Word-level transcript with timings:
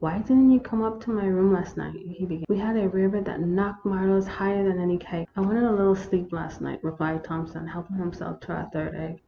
"Why 0.01 0.17
didn't 0.17 0.49
you 0.49 0.59
come 0.59 0.81
up 0.81 0.99
to 1.01 1.11
my 1.11 1.27
room 1.27 1.53
last 1.53 1.77
night?" 1.77 1.93
he 2.17 2.25
began." 2.25 2.45
We 2.49 2.57
had 2.57 2.75
a 2.75 2.89
rarebit 2.89 3.23
that 3.25 3.39
knocked 3.39 3.85
Marlowe's 3.85 4.25
higher 4.25 4.63
than 4.63 4.79
any 4.79 4.97
kite."" 4.97 5.29
I 5.35 5.41
wanted 5.41 5.61
a 5.61 5.75
little 5.75 5.93
sleep 5.93 6.33
last 6.33 6.59
night," 6.59 6.79
replied 6.83 7.23
Thompson, 7.23 7.67
helping 7.67 7.97
himself 7.97 8.39
to 8.39 8.53
a 8.61 8.69
third 8.73 8.95
egg. 8.95 9.19